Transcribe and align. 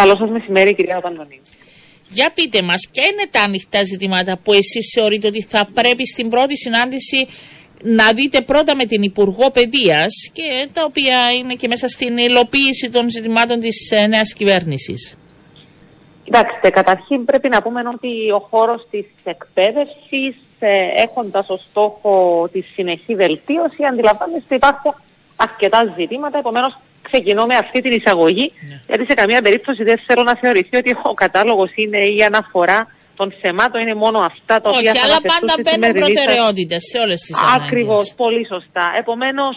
Καλό 0.00 0.16
σας 0.16 0.30
μεσημέρι 0.30 0.74
κυρία 0.74 1.00
Παντονίου. 1.00 1.42
Για 2.10 2.30
πείτε 2.34 2.62
μας, 2.62 2.88
ποια 2.92 3.04
είναι 3.06 3.26
τα 3.30 3.40
ανοιχτά 3.40 3.84
ζητήματα 3.84 4.38
που 4.42 4.52
εσείς 4.52 4.92
θεωρείτε 4.94 5.26
ότι 5.26 5.42
θα 5.42 5.68
πρέπει 5.74 6.06
στην 6.06 6.28
πρώτη 6.28 6.56
συνάντηση 6.56 7.26
να 7.82 8.12
δείτε 8.12 8.40
πρώτα 8.40 8.74
με 8.76 8.84
την 8.84 9.02
Υπουργό 9.02 9.50
Παιδείας 9.50 10.12
και 10.32 10.68
τα 10.72 10.84
οποία 10.84 11.32
είναι 11.38 11.54
και 11.54 11.68
μέσα 11.68 11.88
στην 11.88 12.16
υλοποίηση 12.18 12.90
των 12.90 13.10
ζητημάτων 13.10 13.60
της 13.60 13.90
ε, 13.90 14.06
νέας 14.06 14.32
κυβέρνησης; 14.32 15.18
Κοιτάξτε, 16.24 16.70
καταρχήν 16.70 17.24
πρέπει 17.24 17.48
να 17.48 17.62
πούμε 17.62 17.80
ότι 17.94 18.30
ο 18.30 18.46
χώρος 18.50 18.86
της 18.90 19.06
εκπαίδευσης 19.24 20.36
ε, 20.58 21.02
έχοντας 21.02 21.48
ως 21.48 21.60
στόχο 21.70 22.48
τη 22.52 22.60
συνεχή 22.60 23.14
βελτίωση 23.14 23.84
αντιλαμβάνεστε 23.90 24.44
ότι 24.44 24.54
υπάρχουν 24.54 24.94
αρκετά 25.36 25.94
ζητήματα, 25.96 26.38
επομένως 26.38 26.78
ξεκινώ 27.10 27.46
με 27.46 27.56
αυτή 27.56 27.80
την 27.80 27.92
εισαγωγή, 27.92 28.52
ναι. 28.68 28.80
γιατί 28.88 29.06
σε 29.06 29.14
καμία 29.14 29.42
περίπτωση 29.42 29.82
δεν 29.82 29.98
θέλω 30.06 30.22
να 30.22 30.36
θεωρηθεί 30.36 30.76
ότι 30.76 30.96
ο 31.02 31.14
κατάλογος 31.14 31.70
είναι 31.74 31.98
η 31.98 32.22
αναφορά 32.22 32.78
των 33.16 33.32
θεμάτων 33.40 33.80
είναι 33.80 33.94
μόνο 33.94 34.18
αυτά 34.18 34.60
τα 34.60 34.68
οποία 34.70 34.90
Όχι, 34.90 35.00
αλλά 35.04 35.20
πάντα 35.32 35.54
μπαίνουν 35.62 35.92
προτεραιότητες 35.92 36.82
σε 36.90 36.98
όλες 36.98 37.20
τις 37.20 37.42
ανάγκες. 37.42 37.66
Ακριβώς, 37.66 38.14
πολύ 38.16 38.46
σωστά. 38.46 38.86
Επομένως, 38.98 39.56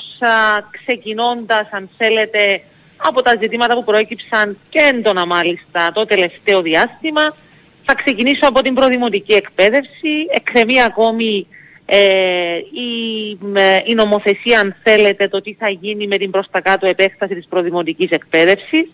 ξεκινώντας, 0.71 1.67
αν 1.71 1.89
θέλετε, 1.97 2.61
από 2.97 3.21
τα 3.21 3.35
ζητήματα 3.41 3.73
που 3.75 3.83
προέκυψαν 3.83 4.57
και 4.69 4.79
έντονα 4.79 5.25
μάλιστα 5.25 5.91
το 5.93 6.05
τελευταίο 6.05 6.61
διάστημα, 6.61 7.23
θα 7.85 7.93
ξεκινήσω 7.95 8.47
από 8.47 8.61
την 8.61 8.73
προδημοτική 8.73 9.33
εκπαίδευση. 9.33 10.13
Εκκρεμεί 10.33 10.81
ακόμη 10.81 11.47
ε, 11.49 11.58
η, 12.71 13.29
η 13.85 13.93
νομοθεσία, 13.93 14.59
αν 14.59 14.75
θέλετε, 14.83 15.27
το 15.27 15.41
τι 15.41 15.53
θα 15.53 15.69
γίνει 15.69 16.07
με 16.07 16.17
την 16.17 16.31
προς 16.31 16.47
τα 16.51 16.61
κάτω 16.61 16.87
επέκταση 16.87 17.35
της 17.35 17.47
προδημοτικής 17.49 18.09
εκπαίδευσης. 18.09 18.89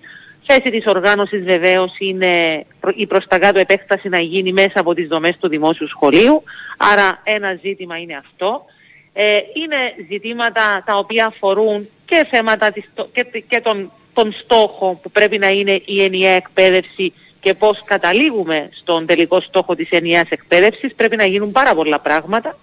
Θέση 0.46 0.72
της 0.72 0.86
οργάνωσης 0.88 1.44
βεβαίως 1.44 1.92
είναι 2.00 2.66
η 2.96 3.06
προς 3.06 3.26
τα 3.28 3.40
κάτω 3.40 3.60
επέκταση 3.60 4.10
να 4.10 4.20
γίνει 4.20 4.54
μέσα 4.54 4.80
από 4.80 4.94
τις 4.94 5.08
δομές 5.08 5.38
του 5.40 5.48
δημόσιου 5.48 5.88
σχολείου. 5.88 6.44
Άρα 6.78 7.22
ένα 7.24 7.60
ζήτημα 7.62 7.98
είναι 7.98 8.16
αυτό. 8.16 8.66
Ε, 9.14 9.38
είναι 9.54 10.06
ζητήματα 10.10 10.84
τα 10.86 10.98
οποία 10.98 11.26
αφορούν 11.26 11.88
και 12.06 12.28
θέματα 12.30 12.72
της, 12.72 12.84
και, 13.12 13.26
και 13.48 13.62
τον, 13.62 13.92
τον 14.14 14.34
στόχο 14.34 15.00
που 15.02 15.12
πρέπει 15.12 15.38
να 15.38 15.48
είναι 15.48 15.82
η 15.86 16.04
ενιαία 16.04 16.36
εκπαίδευση 16.36 17.14
και 17.40 17.54
πώς 17.54 17.82
καταλήγουμε 17.86 18.70
στον 18.74 19.06
τελικό 19.06 19.40
στόχο 19.40 19.76
της 19.76 19.90
ενιαίας 19.90 20.30
εκπαίδευσης. 20.30 20.96
Πρέπει 20.96 21.16
να 21.16 21.26
γίνουν 21.26 21.52
πάρα 21.52 21.76
πολλά 21.76 22.00
πράγματα 22.00 22.58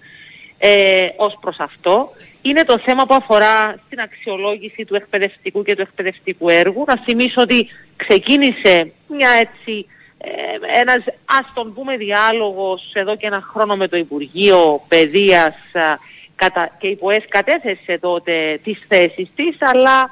ε, 0.64 1.08
ως 1.16 1.38
προς 1.40 1.56
αυτό. 1.58 2.10
Είναι 2.42 2.64
το 2.64 2.78
θέμα 2.78 3.06
που 3.06 3.14
αφορά 3.14 3.76
στην 3.86 4.00
αξιολόγηση 4.00 4.84
του 4.84 4.94
εκπαιδευτικού 4.94 5.62
και 5.62 5.74
του 5.74 5.80
εκπαιδευτικού 5.82 6.48
έργου. 6.48 6.84
Να 6.86 6.98
θυμίσω 6.98 7.40
ότι 7.40 7.68
ξεκίνησε 7.96 8.92
μια 9.08 9.30
έτσι, 9.30 9.86
ε, 10.18 10.80
ένας 10.80 11.04
ας 11.24 11.52
τον 11.54 11.74
πούμε 11.74 11.96
διάλογος 11.96 12.90
εδώ 12.94 13.16
και 13.16 13.26
ένα 13.26 13.40
χρόνο 13.40 13.76
με 13.76 13.88
το 13.88 13.96
Υπουργείο 13.96 14.82
Παιδείας 14.88 15.54
και 16.78 16.86
η 16.86 16.96
ΠΟΕΣ 16.96 17.24
κατέθεσε 17.28 17.98
τότε 18.00 18.60
τις 18.64 18.78
θέσεις 18.88 19.28
της, 19.34 19.56
αλλά 19.60 20.10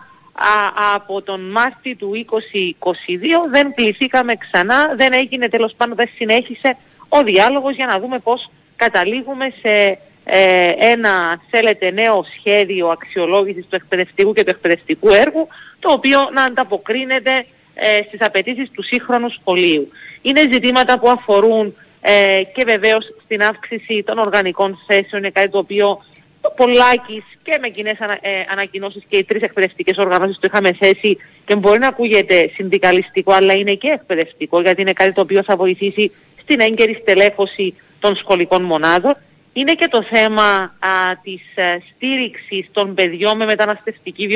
από 0.94 1.22
τον 1.22 1.50
Μάρτιο 1.50 1.96
του 1.96 2.12
2022 2.14 3.48
δεν 3.50 3.74
κληθήκαμε 3.74 4.36
ξανά, 4.36 4.94
δεν 4.96 5.12
έγινε 5.12 5.48
τέλος 5.48 5.74
πάντων, 5.76 5.96
δεν 5.96 6.10
συνέχισε 6.14 6.76
ο 7.08 7.22
διάλογος 7.22 7.74
για 7.74 7.86
να 7.86 7.98
δούμε 7.98 8.18
πώς 8.18 8.50
καταλήγουμε 8.76 9.52
σε 9.60 9.98
ε, 10.32 10.72
ένα, 10.78 11.40
θέλετε, 11.50 11.90
νέο 11.90 12.24
σχέδιο 12.38 12.88
αξιολόγησης 12.88 13.66
του 13.68 13.76
εκπαιδευτικού 13.76 14.32
και 14.32 14.44
του 14.44 14.50
εκπαιδευτικού 14.50 15.08
έργου, 15.08 15.48
το 15.80 15.92
οποίο 15.92 16.28
να 16.32 16.42
ανταποκρίνεται 16.42 17.46
ε, 17.74 18.02
στις 18.06 18.20
απαιτήσεις 18.22 18.70
του 18.70 18.82
σύγχρονου 18.82 19.28
σχολείου. 19.30 19.90
Είναι 20.22 20.48
ζητήματα 20.52 20.98
που 20.98 21.08
αφορούν 21.08 21.74
ε, 22.00 22.42
και 22.54 22.64
βεβαίως 22.64 23.04
στην 23.24 23.42
αύξηση 23.42 24.02
των 24.06 24.18
οργανικών 24.18 24.78
θέσεων, 24.86 25.22
είναι 25.22 25.30
κάτι 25.30 25.48
το 25.48 25.58
οποίο 25.58 25.98
το 26.40 26.52
Πολάκης 26.56 27.24
και 27.42 27.58
με 27.60 27.68
κοινές 27.68 28.00
ανα, 28.00 28.18
ε, 28.20 28.30
ανακοινώσεις 28.50 29.02
και 29.08 29.16
οι 29.16 29.24
τρεις 29.24 29.42
εκπαιδευτικές 29.42 29.96
οργανώσεις 29.96 30.38
το 30.38 30.48
είχαμε 30.50 30.72
θέσει 30.72 31.18
και 31.44 31.56
μπορεί 31.56 31.78
να 31.78 31.88
ακούγεται 31.88 32.50
συνδικαλιστικό 32.54 33.32
αλλά 33.32 33.52
είναι 33.54 33.74
και 33.74 33.88
εκπαιδευτικό 33.88 34.60
γιατί 34.60 34.80
είναι 34.80 34.92
κάτι 34.92 35.12
το 35.12 35.20
οποίο 35.20 35.42
θα 35.42 35.56
βοηθήσει 35.56 36.12
στην 36.42 36.60
έγκαιρη 36.60 36.98
στελέχωση 37.00 37.74
των 38.00 38.16
σχολικών 38.16 38.62
μονάδων 38.62 39.16
είναι 39.52 39.72
και 39.72 39.88
το 39.88 40.02
θέμα 40.02 40.42
α, 40.78 41.16
της 41.22 41.42
α, 41.56 41.62
ε, 41.62 41.82
στήριξης 41.94 42.66
των 42.72 42.94
παιδιών 42.94 43.36
με 43.36 43.44
μεταναστευτική 43.44 44.28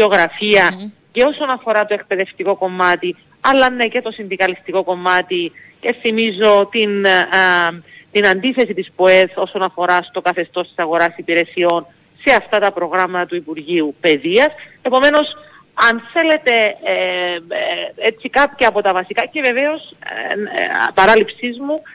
και 1.12 1.22
όσον 1.22 1.50
αφορά 1.50 1.84
το 1.86 1.94
εκπαιδευτικό 1.94 2.56
κομμάτι, 2.56 3.16
αλλά 3.40 3.70
ναι 3.70 3.86
και 3.88 4.02
το 4.02 4.10
συνδικαλιστικό 4.10 4.84
κομμάτι 4.84 5.52
και 5.80 5.94
θυμίζω 6.00 6.68
την, 6.70 7.06
α, 7.06 7.70
την 8.12 8.26
αντίθεση 8.26 8.74
της 8.74 8.90
ΠΟΕΘ 8.96 9.30
όσον 9.34 9.62
αφορά 9.62 10.02
στο 10.02 10.20
καθεστώς 10.20 10.66
της 10.66 10.78
αγοράς 10.78 11.12
υπηρεσιών 11.16 11.86
σε 12.24 12.34
αυτά 12.34 12.58
τα 12.58 12.72
προγράμματα 12.72 13.26
του 13.26 13.36
Υπουργείου 13.36 13.94
Παιδείας. 14.00 14.48
Επομένως, 14.82 15.36
αν 15.74 16.02
θέλετε 16.12 16.76
ε, 16.84 17.34
ε, 17.34 18.06
έτσι 18.06 18.28
κάποια 18.28 18.68
από 18.68 18.82
τα 18.82 18.92
βασικά 18.92 19.26
και 19.26 19.40
βεβαίως 19.40 19.94
παράληψής 20.94 21.58
μου 21.58 21.74
ε, 21.74 21.88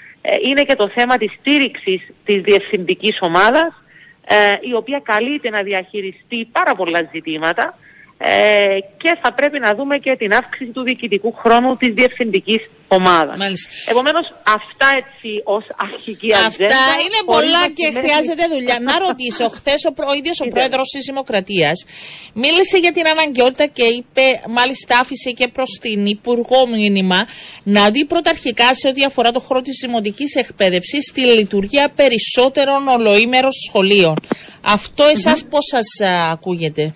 είναι 0.48 0.64
και 0.64 0.76
το 0.76 0.88
θέμα 0.88 1.18
της 1.18 1.32
στήριξης 1.40 2.02
της 2.26 2.42
διευθυντικής 2.42 3.18
ομάδας 3.22 3.84
ε, 4.26 4.58
η 4.62 4.74
οποία 4.74 5.02
καλείται 5.04 5.50
να 5.50 5.62
διαχειριστεί 5.62 6.48
πάρα 6.52 6.76
πολλά 6.76 7.10
ζητήματα 7.12 7.78
ε, 8.18 8.78
και 8.98 9.18
θα 9.22 9.34
πρέπει 9.34 9.60
να 9.60 9.76
δούμε 9.76 9.98
και 9.98 10.16
την 10.16 10.34
αύξηση 10.34 10.72
του 10.72 10.82
διοικητικού 10.82 11.34
χρόνου 11.34 11.76
της 11.76 11.94
διευθυντικής 11.94 12.70
ομάδας. 12.98 13.68
Επομένως, 13.86 14.26
αυτά 14.44 14.88
έτσι 15.02 15.30
ως 15.44 15.66
αρχική 15.88 16.30
ατζέντα. 16.36 16.66
Αυτά 16.66 16.86
είναι 17.06 17.22
πολλά 17.26 17.64
και 17.78 17.88
χρειάζεται 18.00 18.46
δουλειά. 18.54 18.78
να 18.80 18.98
ρωτήσω, 19.06 19.50
χθες 19.50 19.86
ο, 19.90 19.92
ο 20.12 20.14
ίδιος 20.20 20.40
ο 20.40 20.48
πρόεδρος 20.48 20.88
της 20.90 21.06
Δημοκρατίας 21.06 21.86
μίλησε 22.34 22.78
για 22.78 22.92
την 22.92 23.08
αναγκαιότητα 23.08 23.66
και 23.66 23.84
είπε, 23.84 24.26
μάλιστα 24.50 25.00
άφησε 25.00 25.32
και 25.32 25.48
προς 25.48 25.70
την 25.82 26.06
Υπουργό 26.06 26.68
μήνυμα, 26.68 27.28
να 27.64 27.90
δει 27.92 28.06
πρωταρχικά 28.06 28.74
σε 28.74 28.88
ό,τι 28.88 29.04
αφορά 29.04 29.32
το 29.32 29.40
χρόνο 29.40 29.62
της 29.62 29.78
δημοτικής 29.82 30.36
εκπαίδευσης 30.36 31.12
τη 31.14 31.22
λειτουργία 31.22 31.90
περισσότερων 31.96 32.88
ολοήμερων 32.88 33.52
σχολείων. 33.68 34.16
Αυτό 34.62 35.04
εσάς 35.04 35.44
mm-hmm. 35.44 35.50
πώς 35.50 35.66
σας 35.66 36.08
ακούγεται; 36.32 36.94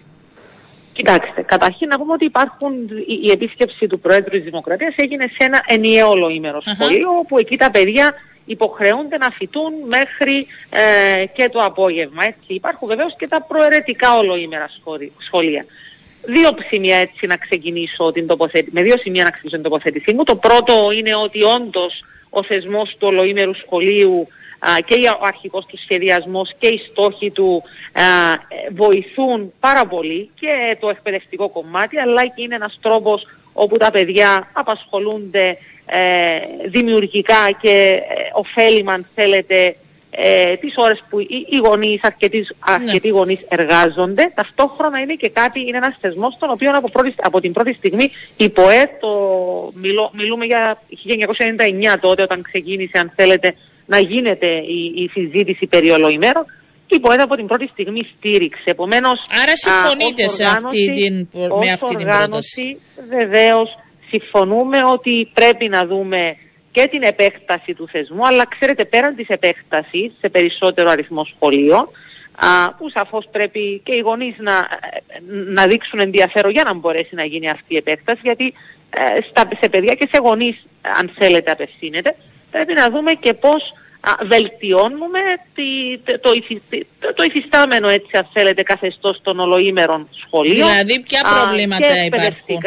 Κοιτάξτε, 0.93 1.41
καταρχήν 1.41 1.87
να 1.87 1.97
πούμε 1.97 2.13
ότι 2.13 2.25
υπάρχουν, 2.25 2.73
η 3.23 3.31
επίσκεψη 3.31 3.87
του 3.87 3.99
Πρόεδρου 3.99 4.29
της 4.29 4.43
Δημοκρατίας 4.43 4.93
έγινε 4.95 5.27
σε 5.27 5.43
ένα 5.43 5.61
ενιαίο 5.67 6.09
ολοήμερο 6.09 6.61
σχολείο, 6.61 7.09
όπου 7.19 7.37
εκεί 7.37 7.57
τα 7.57 7.71
παιδιά 7.71 8.13
υποχρεούνται 8.45 9.17
να 9.17 9.29
φοιτούν 9.29 9.73
μέχρι 9.87 10.47
ε, 10.69 11.25
και 11.25 11.49
το 11.49 11.63
απόγευμα. 11.63 12.23
Έτσι. 12.23 12.53
Υπάρχουν 12.53 12.87
βεβαίως 12.87 13.15
και 13.15 13.27
τα 13.27 13.41
προαιρετικά 13.41 14.15
ολοήμερα 14.15 14.69
σχολεία. 15.17 15.65
Δύο 16.25 16.49
σημεία 16.67 16.97
έτσι 16.97 17.27
να 17.27 17.37
ξεκινήσω 17.37 18.11
την 18.11 18.27
τοποθέτηση, 18.27 18.71
με 18.73 18.81
δύο 18.81 18.97
σημεία 18.97 19.23
να 19.23 19.29
ξεκινήσω 19.29 19.61
την 19.61 19.69
τοποθέτησή 19.69 20.13
μου. 20.13 20.23
Το 20.23 20.35
πρώτο 20.35 20.91
είναι 20.91 21.15
ότι 21.15 21.43
όντως 21.43 22.03
ο 22.29 22.43
θεσμός 22.43 22.89
του 22.89 23.07
ολοήμερου 23.07 23.55
σχολείου 23.55 24.27
και 24.85 25.09
ο 25.21 25.25
αρχικός 25.25 25.65
του 25.65 25.77
σχεδιασμός 25.77 26.53
και 26.59 26.67
οι 26.67 26.81
στόχοι 26.91 27.31
του 27.31 27.63
βοηθούν 28.71 29.53
πάρα 29.59 29.85
πολύ 29.85 30.29
και 30.39 30.77
το 30.79 30.89
εκπαιδευτικό 30.89 31.49
κομμάτι 31.49 31.97
αλλά 31.97 32.27
και 32.27 32.41
είναι 32.41 32.55
ένας 32.55 32.77
τρόπος 32.81 33.27
όπου 33.53 33.77
τα 33.77 33.91
παιδιά 33.91 34.49
απασχολούνται 34.53 35.57
ε, 35.85 36.39
δημιουργικά 36.67 37.57
και 37.61 37.69
ε, 37.69 38.29
ωφέλιμα 38.33 38.93
αν 38.93 39.07
θέλετε 39.15 39.75
ε, 40.09 40.55
τις 40.55 40.73
ώρες 40.77 41.03
που 41.09 41.19
οι, 41.19 41.47
οι 41.49 41.57
γονείς, 41.57 42.03
αρκετοί, 42.03 42.47
αρκετοί 42.59 43.07
ναι. 43.07 43.13
γονείς 43.13 43.45
εργάζονται. 43.49 44.31
Ταυτόχρονα 44.35 44.99
είναι 44.99 45.13
και 45.13 45.29
κάτι, 45.29 45.59
είναι 45.59 45.77
ένας 45.77 45.97
θεσμός 46.01 46.37
τον 46.39 46.49
οποίο 46.49 46.77
από, 46.77 46.89
πρώτη, 46.89 47.13
από 47.21 47.41
την 47.41 47.53
πρώτη 47.53 47.73
στιγμή 47.73 48.11
η 48.37 48.49
ΠΟΕ, 48.49 48.97
το, 48.99 49.09
μιλώ, 49.73 50.11
μιλούμε 50.13 50.45
για 50.45 50.81
1999 51.95 51.97
τότε 51.99 52.21
όταν 52.21 52.41
ξεκίνησε 52.41 52.97
αν 52.97 53.11
θέλετε 53.15 53.55
να 53.85 53.99
γίνεται 53.99 54.47
η, 54.47 55.03
η 55.03 55.07
συζήτηση 55.07 55.67
περί 55.67 55.89
ολοημέρων 55.91 56.45
η 56.95 56.99
ΠΟΕΔ 56.99 57.21
από 57.21 57.35
την 57.35 57.47
πρώτη 57.47 57.67
στιγμή 57.67 58.01
στήριξε. 58.17 58.63
Επομένως, 58.65 59.25
Άρα 59.43 59.55
συμφωνείτε 59.55 60.27
σε 60.27 60.45
αυτή 60.45 60.91
την, 60.91 61.27
με 61.59 61.71
αυτή 61.71 61.95
την 61.95 62.07
πρόταση; 62.07 62.79
Βεβαίως 63.09 63.69
συμφωνούμε 64.09 64.77
ότι 64.83 65.29
πρέπει 65.33 65.67
να 65.67 65.85
δούμε 65.85 66.35
και 66.71 66.87
την 66.91 67.03
επέκταση 67.03 67.73
του 67.73 67.87
θεσμού, 67.87 68.25
αλλά 68.25 68.45
ξέρετε 68.45 68.85
πέραν 68.85 69.15
της 69.15 69.27
επέκτασης 69.27 70.11
σε 70.19 70.29
περισσότερο 70.29 70.89
αριθμό 70.91 71.23
σχολείων, 71.35 71.89
α, 72.35 72.73
που 72.77 72.89
σαφώς 72.89 73.27
πρέπει 73.31 73.81
και 73.83 73.93
οι 73.95 73.99
γονείς 73.99 74.35
να, 74.37 74.67
να 75.53 75.67
δείξουν 75.67 75.99
ενδιαφέρον 75.99 76.51
για 76.51 76.63
να 76.63 76.73
μπορέσει 76.73 77.15
να 77.15 77.25
γίνει 77.25 77.49
αυτή 77.49 77.73
η 77.73 77.77
επέκταση, 77.77 78.19
γιατί 78.23 78.53
ε, 78.89 79.21
στα, 79.29 79.47
σε 79.59 79.69
παιδιά 79.69 79.93
και 79.95 80.07
σε 80.11 80.19
γονείς, 80.23 80.65
αν 80.99 81.11
θέλετε, 81.17 81.51
απευθύνεται 81.51 82.15
πρέπει 82.55 82.73
να 82.73 82.89
δούμε 82.89 83.11
και 83.13 83.33
πώς 83.33 83.61
βελτιώνουμε 84.27 85.19
τη, 85.55 85.97
το, 86.11 86.19
το, 86.19 87.13
το 87.15 87.23
υφιστάμενο 87.23 87.89
έτσι 87.89 88.17
αν 88.17 88.27
θέλετε 88.33 88.63
καθεστώς 88.63 89.19
των 89.21 89.39
ολοήμερων 89.39 90.07
σχολείων. 90.25 90.67
Δηλαδή 90.67 90.99
ποια 90.99 91.21
προβλήματα 91.21 91.87
και 91.87 92.05
υπάρχουν; 92.05 92.61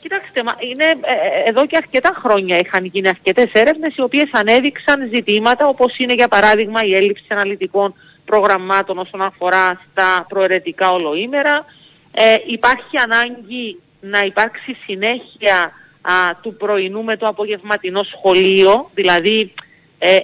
Κοιτάξτε, 0.00 0.40
είναι, 0.70 0.84
ε, 0.84 1.48
εδώ 1.48 1.66
και 1.66 1.76
αρκετά 1.76 2.20
χρόνια 2.22 2.58
είχαν 2.58 2.84
γίνει 2.84 3.08
αρκετές 3.08 3.50
έρευνες 3.52 3.96
οι 3.96 4.02
οποίες 4.02 4.28
ανέδειξαν 4.32 5.10
ζητήματα 5.12 5.66
όπως 5.66 5.96
είναι 5.98 6.14
για 6.14 6.28
παράδειγμα 6.28 6.80
η 6.84 6.94
έλλειψη 6.94 7.26
αναλυτικών 7.28 7.94
προγραμμάτων 8.24 8.98
όσον 8.98 9.22
αφορά 9.22 9.80
στα 9.90 10.26
προαιρετικά 10.28 10.92
ολοήμερα. 10.92 11.64
Ε, 12.12 12.34
υπάρχει 12.46 12.96
ανάγκη 13.04 13.80
να 14.00 14.20
υπάρξει 14.20 14.76
συνέχεια 14.86 15.72
του 16.42 16.54
πρωινού 16.54 17.04
με 17.04 17.16
το 17.16 17.26
απογευματινό 17.26 18.02
σχολείο, 18.02 18.90
δηλαδή 18.94 19.52
ε, 19.98 20.16
ε, 20.16 20.20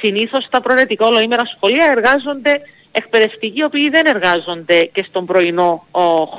συνήθως 0.00 0.44
στα 0.44 0.60
προαιρετικά 0.60 1.06
ολοήμερα 1.06 1.44
σχολεία 1.56 1.86
εργάζονται 1.96 2.60
εκπαιδευτικοί 2.92 3.58
οι 3.58 3.64
οποίοι 3.64 3.88
δεν 3.88 4.06
εργάζονται 4.06 4.84
και 4.84 5.02
στον 5.02 5.26
πρωινό 5.26 5.86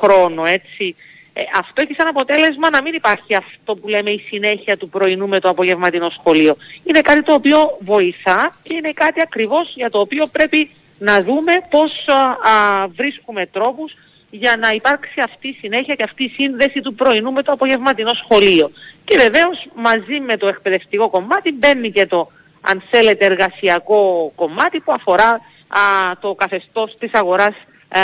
χρόνο, 0.02 0.46
έτσι. 0.46 0.96
Ε, 1.34 1.42
αυτό 1.60 1.82
έχει 1.82 1.94
σαν 1.94 2.08
αποτέλεσμα 2.08 2.70
να 2.70 2.82
μην 2.82 2.94
υπάρχει 2.94 3.36
αυτό 3.36 3.76
που 3.76 3.88
λέμε 3.88 4.12
η 4.12 4.20
συνέχεια 4.28 4.78
του 4.78 4.90
πρωινού 4.90 5.28
με 5.28 5.40
το 5.40 5.50
απογευματινό 5.50 6.10
σχολείο. 6.10 6.56
Είναι 6.84 7.02
κάτι 7.02 7.24
το 7.24 7.34
οποίο 7.34 7.78
βοηθά 7.80 8.56
και 8.64 8.74
είναι 8.74 8.92
κάτι 8.92 9.22
ακριβώς 9.22 9.72
για 9.76 9.90
το 9.90 10.00
οποίο 10.00 10.26
πρέπει 10.32 10.70
να 11.00 11.22
δούμε 11.22 11.54
πώς 11.70 11.92
α, 12.08 12.88
βρίσκουμε 12.88 13.46
τρόπους 13.46 13.94
για 14.42 14.58
να 14.58 14.70
υπάρξει 14.72 15.20
αυτή 15.24 15.48
η 15.48 15.58
συνέχεια 15.62 15.96
και 15.96 16.04
αυτή 16.04 16.24
η 16.24 16.30
σύνδεση 16.30 16.82
του 16.82 16.94
πρωινού 16.94 17.32
με 17.32 17.42
το 17.42 17.52
απογευματινό 17.52 18.14
σχολείο. 18.14 18.72
Και 19.06 19.18
βεβαίως 19.18 19.58
μαζί 19.76 20.20
με 20.20 20.38
το 20.38 20.48
εκπαιδευτικό 20.48 21.10
κομμάτι 21.10 21.52
μπαίνει 21.52 21.92
και 21.92 22.06
το 22.06 22.32
αν 22.62 22.84
θέλετε 22.90 23.26
εργασιακό 23.26 24.32
κομμάτι 24.36 24.80
που 24.80 24.94
αφορά 24.94 25.32
α, 25.68 25.82
το 26.20 26.34
καθεστώς 26.34 26.96
της 27.00 27.14
αγοράς 27.14 27.56
ε, 27.90 28.00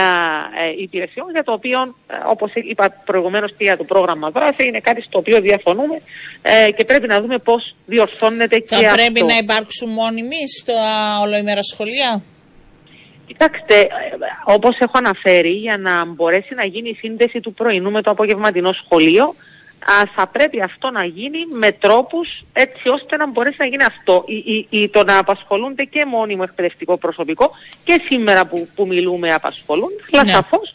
υπηρεσιών 0.81 1.29
για 1.31 1.43
το 1.43 1.51
οποίο, 1.51 1.79
ε, 2.07 2.13
όπως 2.25 2.51
είπα 2.53 2.89
προηγουμένως 3.05 3.51
και 3.57 3.63
για 3.63 3.77
το 3.77 3.83
πρόγραμμα 3.83 4.29
δράση, 4.29 4.63
είναι 4.67 4.79
κάτι 4.79 5.01
στο 5.01 5.17
οποίο 5.17 5.41
διαφωνούμε 5.41 6.01
ε, 6.41 6.71
και 6.71 6.85
πρέπει 6.85 7.07
να 7.07 7.21
δούμε 7.21 7.37
πώς 7.37 7.75
διορθώνεται 7.85 8.59
και 8.59 8.75
αυτό. 8.75 8.87
Θα 8.87 8.93
πρέπει 8.95 9.23
να 9.23 9.37
υπάρξουν 9.37 9.89
μόνιμοι 9.89 10.41
στο 10.59 10.73
ολοημέρα 11.23 11.63
σχολεία; 11.63 12.21
Κοιτάξτε, 13.29 13.87
όπως 14.53 14.79
έχω 14.79 14.97
αναφέρει, 14.97 15.51
για 15.51 15.77
να 15.77 16.05
μπορέσει 16.05 16.55
να 16.55 16.65
γίνει 16.65 16.89
η 16.89 16.93
σύνδεση 16.93 17.39
του 17.39 17.53
πρωινού 17.53 17.91
με 17.91 18.01
το 18.01 18.11
απογευματινό 18.11 18.71
σχολείο, 18.73 19.35
θα 20.15 20.27
πρέπει 20.27 20.61
αυτό 20.61 20.89
να 20.89 21.03
γίνει 21.05 21.39
με 21.51 21.71
τρόπους 21.71 22.43
έτσι 22.53 22.89
ώστε 22.89 23.17
να 23.17 23.27
μπορέσει 23.27 23.55
να 23.59 23.65
γίνει 23.65 23.83
αυτό. 23.83 24.23
Η, 24.27 24.67
η, 24.69 24.89
το 24.89 25.03
να 25.03 25.17
απασχολούνται 25.17 25.83
και 25.83 26.05
μόνιμο 26.05 26.43
εκπαιδευτικό 26.45 26.97
προσωπικό 26.97 27.51
και 27.83 28.01
σήμερα 28.09 28.45
που, 28.45 28.67
που 28.75 28.87
μιλούμε 28.87 29.33
απασχολούν, 29.33 29.89
αλλά 30.11 30.23
ναι. 30.23 30.31
σαφώς 30.31 30.73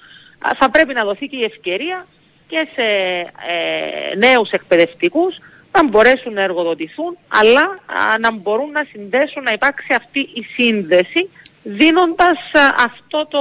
θα 0.58 0.70
πρέπει 0.70 0.94
να 0.94 1.04
δοθεί 1.04 1.26
και 1.26 1.36
η 1.36 1.44
ευκαιρία 1.44 2.06
και 2.48 2.68
σε 2.74 2.82
ε, 2.82 4.16
νέους 4.16 4.50
εκπαιδευτικούς 4.50 5.38
να 5.72 5.88
μπορέσουν 5.88 6.32
να 6.32 6.42
εργοδοτηθούν, 6.42 7.16
αλλά 7.28 7.78
να 8.20 8.32
μπορούν 8.32 8.70
να 8.70 8.86
συνδέσουν, 8.92 9.42
να 9.42 9.52
υπάρξει 9.52 9.94
αυτή 9.94 10.20
η 10.20 10.42
σύνδεση 10.54 11.30
δίνοντας 11.64 12.38
αυτό 12.76 13.26
το, 13.30 13.40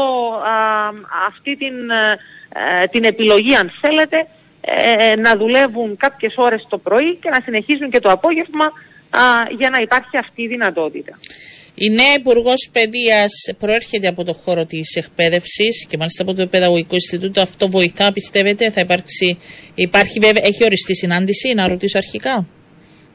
αυτή 1.27 1.57
την, 1.57 1.89
ε, 1.89 2.87
την 2.87 3.03
επιλογή 3.03 3.55
αν 3.55 3.71
θέλετε 3.81 4.27
ε, 4.61 5.15
να 5.15 5.37
δουλεύουν 5.37 5.97
κάποιες 5.97 6.33
ώρες 6.37 6.65
το 6.69 6.77
πρωί 6.77 7.15
και 7.21 7.29
να 7.29 7.39
συνεχίζουν 7.43 7.89
και 7.89 7.99
το 7.99 8.11
απόγευμα 8.11 8.71
για 9.57 9.69
να 9.69 9.77
υπάρχει 9.77 10.17
αυτή 10.17 10.41
η 10.41 10.47
δυνατότητα. 10.47 11.17
Η 11.75 11.89
νέα 11.89 12.13
Υπουργός 12.13 12.69
Παιδείας 12.71 13.31
προέρχεται 13.57 14.07
από 14.07 14.23
το 14.23 14.33
χώρο 14.33 14.65
της 14.65 14.95
εκπαίδευσης 14.95 15.85
και 15.89 15.97
μάλιστα 15.97 16.23
από 16.23 16.33
το 16.33 16.47
Παιδαγωγικό 16.47 16.93
Ινστιτούτο. 16.93 17.41
Αυτό 17.41 17.69
βοηθά, 17.69 18.11
πιστεύετε, 18.11 18.69
θα 18.69 18.81
υπάρξει. 18.81 19.37
Υπάρχει, 19.75 20.19
βέβαια, 20.19 20.45
έχει 20.45 20.63
οριστεί 20.63 20.95
συνάντηση, 20.95 21.53
να 21.53 21.67
ρωτήσω 21.67 21.97
αρχικά; 21.97 22.47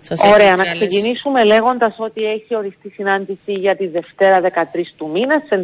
Σας 0.00 0.22
Ωραία, 0.22 0.56
να 0.56 0.64
ξεκινήσουμε 0.64 1.44
λέγοντας 1.44 1.94
ότι 1.98 2.24
έχει 2.24 2.54
οριστεί 2.56 2.90
συνάντηση 2.90 3.52
για 3.52 3.76
τη 3.76 3.86
Δευτέρα 3.86 4.40
13 4.40 4.94
του 4.96 5.10
μήνα, 5.10 5.42
στις 5.46 5.62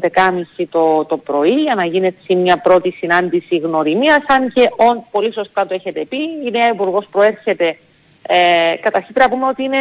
11.30 0.58 0.64
το, 0.70 1.04
το 1.04 1.16
πρωί, 1.16 1.54
για 1.54 1.74
να 1.74 1.84
γίνει 1.84 2.06
έτσι 2.06 2.34
μια 2.34 2.56
πρώτη 2.56 2.90
συνάντηση 2.90 3.56
γνωριμίας, 3.56 4.24
αν 4.26 4.52
και 4.52 4.70
όν, 4.76 5.04
πολύ 5.10 5.32
σωστά 5.32 5.66
το 5.66 5.74
έχετε 5.74 6.04
πει, 6.08 6.16
η 6.46 6.50
νέα 6.50 6.68
υπουργός 6.68 7.06
προέρχεται, 7.10 7.76
ε, 8.22 8.76
καταρχήν 8.80 9.14
πρέπει 9.14 9.30
να 9.30 9.36
πούμε 9.36 9.48
ότι 9.50 9.62
είναι, 9.62 9.78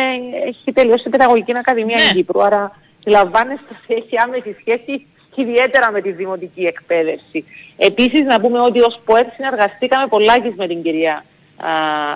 έχει 0.47 0.71
τελειώσει 0.73 1.03
η 1.07 1.09
Παιδαγωγική 1.09 1.57
Ακαδημία 1.57 1.97
ναι. 1.97 2.11
Κύπρου, 2.13 2.43
άρα 2.43 2.79
λαμβάνεστε 3.05 3.65
ότι 3.69 3.93
έχει 3.93 4.17
άμεση 4.23 4.55
σχέση 4.59 5.05
ιδιαίτερα 5.35 5.91
με 5.91 6.01
τη 6.01 6.11
δημοτική 6.11 6.61
εκπαίδευση. 6.61 7.45
Επίσης 7.77 8.21
να 8.21 8.39
πούμε 8.39 8.59
ότι 8.59 8.81
ως 8.81 9.01
ΠΟΕΤ 9.05 9.27
συνεργαστήκαμε 9.35 10.07
πολλά 10.07 10.33
με 10.55 10.67
την 10.67 10.81
κυρία 10.81 11.23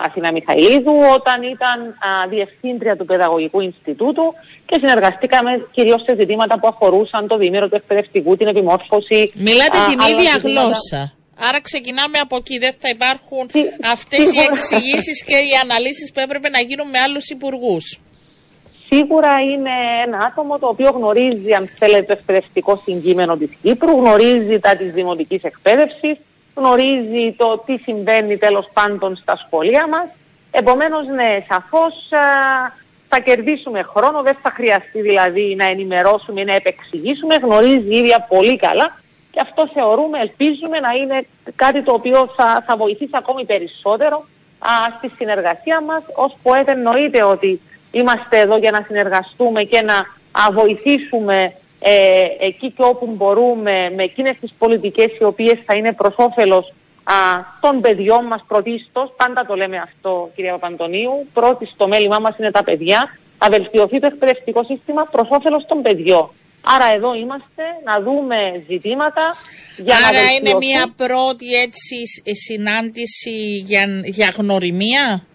Αθηνά 0.06 0.32
Μιχαηλίδου 0.32 0.94
όταν 1.14 1.44
ήταν 1.44 1.78
α, 1.88 2.28
διευθύντρια 2.30 2.96
του 2.98 3.06
Παιδαγωγικού 3.06 3.60
Ινστιτούτου 3.60 4.34
και 4.66 4.76
συνεργαστήκαμε 4.80 5.68
κυρίως 5.72 6.02
σε 6.02 6.16
ζητήματα 6.20 6.60
που 6.60 6.68
αφορούσαν 6.68 7.28
το 7.28 7.38
δίμηρο 7.38 7.68
του 7.70 7.76
εκπαιδευτικού, 7.76 8.38
την 8.38 8.48
επιμόρφωση. 8.48 9.32
Μιλάτε 9.36 9.78
την 9.90 10.00
ίδια 10.00 10.34
γλώσσα. 10.44 11.14
Άρα 11.40 11.62
ξεκινάμε 11.62 12.18
από 12.20 12.36
εκεί. 12.36 12.58
Δεν 12.58 12.74
θα 12.82 12.90
υπάρχουν 12.90 13.48
Τι, 13.48 13.62
αυτές 13.92 14.32
οι 14.34 14.40
εξηγήσεις 14.50 15.24
και 15.24 15.36
οι 15.36 15.52
αναλύσεις 15.64 16.12
που 16.14 16.20
έπρεπε 16.20 16.50
να 16.50 16.60
γίνουν 16.60 16.90
με 16.90 17.00
άλλους 17.00 17.30
υπουργούς. 17.30 18.00
Σίγουρα 18.90 19.34
είναι 19.54 19.76
ένα 20.06 20.18
άτομο 20.32 20.60
το 20.60 20.68
οποίο 20.68 20.90
γνωρίζει, 20.92 21.54
αν 21.54 21.68
θέλετε, 21.68 22.04
το 22.04 22.12
εκπαιδευτικό 22.12 22.82
συγκείμενο 22.86 23.38
της 23.38 23.50
Κύπρου, 23.62 23.92
γνωρίζει 23.92 24.60
τα 24.60 24.76
της 24.76 24.92
δημοτικής 24.92 25.44
εκπαίδευσης, 25.44 26.18
γνωρίζει 26.58 27.36
το 27.38 27.64
τι 27.66 27.78
συμβαίνει 27.78 28.38
τέλος 28.38 28.70
πάντων 28.74 29.16
στα 29.16 29.36
σχολεία 29.46 29.88
μας. 29.88 30.08
Επομένως, 30.52 31.08
ναι, 31.08 31.46
σαφώς 31.50 31.94
θα 33.10 33.20
κερδίσουμε 33.20 33.82
χρόνο, 33.82 34.22
δεν 34.22 34.38
θα 34.42 34.52
χρειαστεί 34.52 35.02
δηλαδή 35.02 35.56
να 35.58 35.66
ενημερώσουμε 35.66 36.42
ή 36.42 36.46
να 36.46 36.56
επεξηγήσουμε, 36.56 37.36
γνωρίζει 37.36 37.98
ίδια 37.98 38.26
πολύ 38.30 38.58
καλά 38.58 38.96
και 39.32 39.40
αυτό 39.40 39.70
θεωρούμε, 39.74 40.20
ελπίζουμε 40.20 40.80
να 40.80 40.92
είναι 40.92 41.28
κάτι 41.56 41.84
το 41.84 41.94
οποίο 41.94 42.34
θα, 42.36 42.64
θα 42.68 42.78
βοηθήσει 42.78 43.12
ακόμη 43.14 43.46
περισσότερο 43.46 44.26
α, 44.60 44.70
στη 44.98 45.12
συνεργασία 45.18 45.82
μας. 45.82 46.04
Ως 46.16 46.38
ΠΟΕΤ 46.44 46.68
εννοείται 46.68 47.24
ότι 47.24 47.62
είμαστε 47.92 48.40
εδώ 48.40 48.58
για 48.58 48.72
να 48.72 48.84
συνεργαστούμε 48.88 49.64
και 49.64 49.82
να 49.82 50.06
βοηθήσουμε 50.52 51.54
ε, 51.80 52.26
εκεί 52.40 52.72
και 52.72 52.84
όπου 52.84 53.06
μπορούμε 53.18 53.92
με 53.96 54.04
εκείνες 54.04 54.38
τις 54.40 54.54
πολιτικές 54.58 55.18
οι 55.20 55.24
οποίες 55.24 55.58
θα 55.66 55.74
είναι 55.74 55.94
προς 55.94 56.14
όφελος 56.18 56.74
α, 57.04 57.14
των 57.62 57.82
παιδιών 57.82 58.26
μας 58.26 58.44
πρωτίστως, 58.48 59.14
πάντα 59.18 59.46
το 59.46 59.56
λέμε 59.56 59.78
αυτό 59.78 60.30
κυρία 60.36 60.52
Παπαντονίου, 60.52 61.28
πρώτη 61.34 61.66
στο 61.66 61.88
μέλημά 61.88 62.20
μας 62.20 62.38
είναι 62.38 62.52
τα 62.52 62.64
παιδιά, 62.64 63.18
να 63.40 63.50
βελτιωθεί 63.50 64.00
το 64.00 64.08
εκπαιδευτικό 64.08 64.64
σύστημα 64.64 65.08
προς 65.12 65.28
όφελος 65.30 65.66
των 65.68 65.82
παιδιών. 65.82 66.30
Άρα 66.62 66.94
εδώ 66.96 67.14
είμαστε 67.16 67.64
να 67.84 68.02
δούμε 68.02 68.64
ζητήματα 68.68 69.36
για 69.78 69.96
Άρα 70.08 70.22
να 70.22 70.32
είναι 70.32 70.54
μια 70.54 70.94
πρώτη 70.96 71.54
έτσι 71.54 71.96
συνάντηση 72.46 73.38
για, 73.66 74.02
για 74.04 74.34
γνωριμία; 74.38 75.26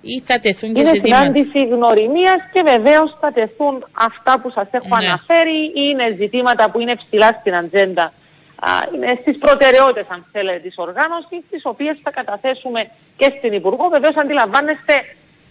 Ή 0.00 0.22
θα 0.24 0.38
τεθούν 0.38 0.74
και 0.74 0.80
είναι 0.80 0.88
ζητήματα; 0.88 1.24
Είναι 1.24 1.36
συνάντηση 1.36 1.66
γνωριμίας 1.74 2.40
και 2.52 2.62
βεβαίως 2.62 3.16
θα 3.20 3.32
τεθούν 3.32 3.86
αυτά 3.92 4.40
που 4.40 4.50
σας 4.50 4.68
έχω 4.70 4.96
ναι. 4.96 5.06
αναφέρει. 5.06 5.72
Είναι 5.74 6.14
ζητήματα 6.16 6.70
που 6.70 6.80
είναι 6.80 6.94
ψηλά 6.96 7.36
στην 7.40 7.54
ατζέντα. 7.54 8.12
είναι 8.94 9.18
στις 9.20 9.38
προτεραιότητες, 9.38 10.06
αν 10.08 10.26
θέλετε, 10.32 10.58
της 10.58 10.74
οργάνωσης, 10.76 11.40
τις 11.50 11.62
οποίες 11.64 11.96
θα 12.02 12.10
καταθέσουμε 12.10 12.90
και 13.16 13.32
στην 13.38 13.52
Υπουργό. 13.52 13.88
Βεβαίως, 13.88 14.16
αντιλαμβάνεστε, 14.16 14.94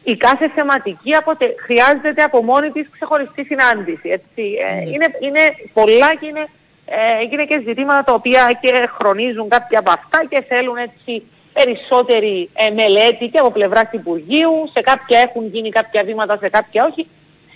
η 0.04 0.16
κάθε 0.18 0.50
θεματική 0.50 1.16
αποτε... 1.16 1.56
χρειάζεται 1.66 2.22
από 2.24 2.44
μόνη 2.44 2.70
της 2.72 2.89
ξεχωριστή 2.92 3.44
συνάντηση. 3.44 4.10
Έτσι. 4.10 4.44
Ε, 4.68 4.74
ναι. 4.74 4.82
είναι, 4.82 5.08
είναι 5.20 5.44
πολλά 5.74 6.16
και 6.20 6.27
είναι, 6.27 6.46
ε, 6.86 6.98
είναι 7.32 7.46
και 7.46 7.62
ζητήματα 7.66 8.04
τα 8.04 8.13
οποία 8.13 8.58
και 8.62 8.89
χρονίζουν 8.98 9.50
κάποια 9.50 9.80
από 9.80 9.92
αυτά 9.92 10.25
και 10.30 10.42
θέλουν 10.48 10.77
έτσι 10.77 11.24
περισσότερη 11.60 12.50
ε, 12.54 12.70
μελέτη 12.80 13.26
και 13.32 13.40
από 13.44 13.52
πλευρά 13.52 13.90
Υπουργείου. 13.92 14.56
Σε 14.74 14.82
κάποια 14.82 15.20
έχουν 15.20 15.44
γίνει 15.54 15.70
κάποια 15.70 16.04
βήματα, 16.04 16.38
σε 16.38 16.50
κάποια 16.50 16.86
όχι. 16.90 17.08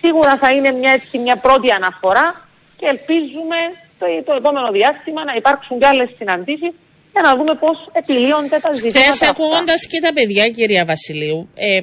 Σίγουρα 0.01 0.38
θα 0.38 0.50
είναι 0.55 0.72
μια, 0.72 0.91
έτσι, 0.91 1.17
μια 1.17 1.36
πρώτη 1.36 1.72
αναφορά 1.72 2.27
και 2.77 2.86
ελπίζουμε 2.93 3.58
το, 4.00 4.05
το 4.25 4.34
επόμενο 4.39 4.72
διάστημα 4.72 5.22
να 5.24 5.34
υπάρξουν 5.41 5.79
και 5.79 5.86
άλλες 5.86 6.10
συναντήσεις 6.17 6.74
για 7.13 7.22
να 7.22 7.36
δούμε 7.38 7.53
πώς 7.63 7.77
επιλύονται 7.91 8.60
τα 8.65 8.72
ζητήματα. 8.72 9.00
Χθες 9.00 9.22
ακούγοντας 9.29 9.88
και 9.91 10.00
τα 10.05 10.13
παιδιά, 10.13 10.50
κυρία 10.50 10.86
Βασιλείου, 10.86 11.50
ε, 11.55 11.81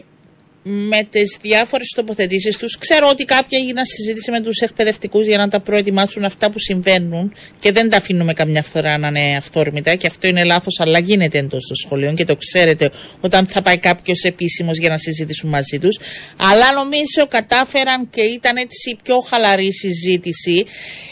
με 0.62 1.04
τις 1.10 1.36
διάφορες 1.40 1.92
τοποθετήσεις 1.96 2.58
τους. 2.58 2.78
Ξέρω 2.78 3.08
ότι 3.08 3.24
κάποια 3.24 3.58
έγιναν 3.58 3.84
συζήτηση 3.84 4.30
με 4.30 4.40
τους 4.40 4.60
εκπαιδευτικούς 4.60 5.26
για 5.26 5.38
να 5.38 5.48
τα 5.48 5.60
προετοιμάσουν 5.60 6.24
αυτά 6.24 6.50
που 6.50 6.58
συμβαίνουν 6.58 7.32
και 7.60 7.72
δεν 7.72 7.88
τα 7.88 7.96
αφήνουμε 7.96 8.32
καμιά 8.32 8.62
φορά 8.62 8.98
να 8.98 9.08
είναι 9.08 9.36
αυθόρμητα 9.36 9.94
και 9.94 10.06
αυτό 10.06 10.26
είναι 10.26 10.44
λάθος, 10.44 10.80
αλλά 10.80 10.98
γίνεται 10.98 11.38
εντός 11.38 11.66
των 11.66 11.76
σχολείων 11.76 12.14
και 12.14 12.24
το 12.24 12.36
ξέρετε 12.36 12.90
όταν 13.20 13.46
θα 13.46 13.62
πάει 13.62 13.78
κάποιος 13.78 14.22
επίσημος 14.22 14.78
για 14.78 14.88
να 14.88 14.98
συζητήσουν 14.98 15.50
μαζί 15.50 15.78
τους. 15.78 15.98
Αλλά 16.36 16.72
νομίζω 16.72 17.26
κατάφεραν 17.28 18.10
και 18.10 18.22
ήταν 18.22 18.56
έτσι 18.56 18.98
πιο 19.02 19.18
χαλαρή 19.18 19.72
συζήτηση. 19.72 20.64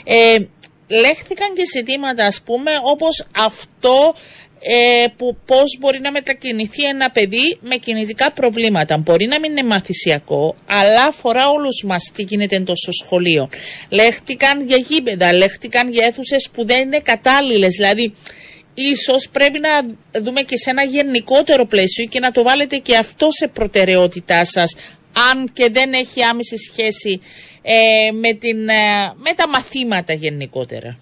Ε, 0.05 0.37
λέχθηκαν 0.89 1.55
και 1.55 1.63
ζητήματα, 1.77 2.27
ας 2.27 2.41
πούμε, 2.41 2.71
όπως 2.83 3.27
αυτό 3.37 4.15
ε, 4.69 5.07
που 5.17 5.37
πώς 5.47 5.79
μπορεί 5.81 6.01
να 6.01 6.11
μετακινηθεί 6.11 6.85
ένα 6.85 7.11
παιδί 7.11 7.59
με 7.61 7.77
κινητικά 7.77 8.33
προβλήματα. 8.33 8.97
Μπορεί 8.97 9.27
να 9.27 9.41
μην 9.41 9.51
είναι 9.51 9.63
μαθησιακό, 9.63 10.55
αλλά 10.67 11.05
αφορά 11.05 11.49
όλους 11.49 11.83
μας 11.85 12.11
τι 12.15 12.23
γίνεται 12.23 12.57
εντός 12.57 12.79
στο 12.79 12.93
σχολείο. 12.93 13.49
Λέχτηκαν 13.89 14.67
για 14.67 14.77
γήπεδα, 14.77 15.33
λέχτηκαν 15.33 15.91
για 15.91 16.07
αίθουσες 16.07 16.49
που 16.53 16.67
δεν 16.67 16.83
είναι 16.83 17.01
κατάλληλες. 17.01 17.75
Δηλαδή, 17.77 18.15
ίσως 18.75 19.29
πρέπει 19.33 19.59
να 19.59 19.71
δούμε 20.21 20.43
και 20.43 20.57
σε 20.57 20.71
ένα 20.71 20.83
γενικότερο 20.83 21.65
πλαίσιο 21.67 22.05
και 22.05 22.21
να 22.21 22.31
το 22.31 22.43
βάλετε 22.43 22.77
και 22.77 22.97
αυτό 22.97 23.29
σε 23.31 23.49
προτεραιότητά 23.49 24.45
σας, 24.45 24.75
αν 25.31 25.49
και 25.53 25.69
δεν 25.73 25.93
έχει 25.93 26.23
άμεση 26.23 26.57
σχέση 26.57 27.21
ε, 27.63 28.11
με, 28.13 28.33
την, 28.33 28.69
ε, 28.69 29.13
με 29.17 29.33
τα 29.37 29.49
μαθήματα 29.49 30.13
γενικότερα. 30.13 30.99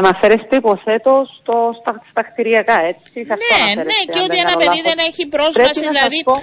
Αναφέρεστε 0.00 0.56
υποθέτως 0.56 1.24
στο, 1.40 1.56
στα, 1.80 1.92
στα 2.10 2.22
κτηριακά, 2.28 2.76
έτσι. 2.90 3.18
ναι, 3.42 3.82
ναι, 3.90 3.98
και 4.12 4.20
ότι 4.26 4.36
ένα 4.44 4.54
παιδί 4.60 4.80
δεν 4.88 4.98
έχει 5.08 5.22
πρόσβαση. 5.26 5.80
Δηλαδή, 5.92 6.18
πω, 6.24 6.34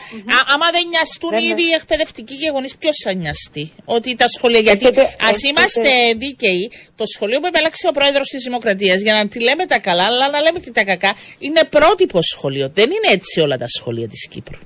άμα 0.54 0.68
δεν 0.76 0.84
νοιαστούν 0.92 1.30
δεν 1.30 1.44
ήδη 1.50 1.66
οι 1.70 1.74
εκπαιδευτικοί 1.80 2.36
και 2.42 2.50
γονείς, 2.50 2.74
ποιος 2.82 2.96
θα 3.04 3.14
νοιαστεί. 3.14 3.72
Ότι 3.86 4.16
τα 4.16 4.28
σχολεία. 4.28 4.60
Γιατί 4.60 4.88
ας 5.30 5.38
είμαστε 5.50 5.92
δίκαιοι, 6.18 6.72
το 6.96 7.06
σχολείο 7.14 7.40
που 7.40 7.48
επέλεξε 7.48 7.88
ο 7.88 7.92
πρόεδρος 7.92 8.28
της 8.34 8.44
Δημοκρατίας, 8.44 9.02
για 9.02 9.14
να 9.14 9.28
τη 9.28 9.40
λέμε 9.48 9.66
τα 9.66 9.80
καλά, 9.80 10.06
αλλά 10.06 10.30
να 10.30 10.40
λέμε 10.46 10.60
και 10.60 10.72
τα 10.72 10.84
κακά, 10.84 11.16
είναι 11.40 11.64
πρότυπο 11.64 12.20
σχολείο. 12.22 12.68
Δεν 12.74 12.90
είναι 12.96 13.10
έτσι 13.18 13.40
όλα 13.40 13.58
τα 13.58 13.68
σχολεία 13.68 14.08
της 14.08 14.28
Κύπρου. 14.28 14.60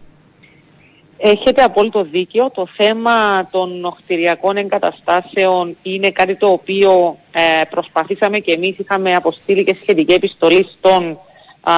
Έχετε 1.22 1.62
απόλυτο 1.64 2.04
δίκιο. 2.04 2.52
Το 2.54 2.68
θέμα 2.76 3.48
των 3.52 3.86
οχτηριακών 3.86 4.58
εγκαταστάσεων 4.58 5.78
είναι 5.84 6.12
κάτι 6.12 6.36
το 6.36 6.48
οποίο 6.48 7.18
ε, 7.32 7.66
προσπαθήσαμε 7.70 8.40
και 8.40 8.52
εμείς 8.52 8.78
είχαμε 8.78 9.16
αποστείλει 9.16 9.64
και 9.64 9.76
σχετική 9.82 10.14
επιστολή 10.14 10.68
στον, 10.78 11.18
α, 11.62 11.74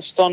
στον 0.00 0.32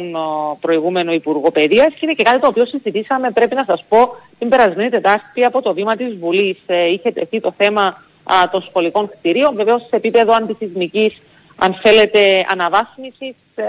προηγούμενο 0.60 1.14
Υπουργό 1.14 1.52
Παιδείας 1.52 1.94
και 1.94 2.00
είναι 2.02 2.14
και 2.14 2.24
κάτι 2.24 2.40
το 2.40 2.48
οποίο 2.48 2.66
συζητήσαμε, 2.66 3.32
πρέπει 3.32 3.56
να 3.56 3.64
σας 3.68 3.86
πω, 3.90 4.16
την 4.40 4.50
περασμένη 4.50 4.90
Τετάρτη 4.90 5.44
από 5.44 5.62
το 5.62 5.74
βήμα 5.74 5.96
της 5.96 6.16
Βουλής. 6.16 6.58
Ε, 6.66 6.92
είχε 6.92 7.12
τεθεί 7.12 7.40
το 7.40 7.54
θέμα 7.58 8.04
α, 8.24 8.50
των 8.52 8.62
σχολικών 8.62 9.10
κτηρίων, 9.10 9.56
βεβαίως 9.56 9.82
σε 9.82 9.96
επίπεδο 9.96 10.34
αντισυσμικής 10.34 11.22
αν 11.64 11.74
θέλετε 11.82 12.46
αναβάθμισης 12.48 13.36
ε, 13.56 13.64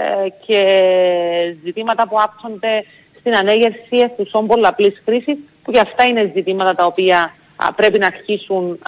και 0.45 0.61
ζητήματα 1.63 2.07
που 2.07 2.21
άπτονται 2.21 2.85
στην 3.23 3.35
ανέγερση 3.35 3.97
αισθησών 3.97 4.47
πολλαπλής 4.47 5.01
χρήσης, 5.05 5.37
που 5.63 5.71
και 5.71 5.79
αυτά 5.79 6.03
είναι 6.03 6.31
ζητήματα 6.33 6.75
τα 6.75 6.85
οποία 6.85 7.33
πρέπει 7.75 7.99
να 7.99 8.07
αρχίσουν 8.07 8.79